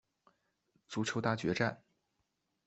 [0.87, 1.83] 足球大决战！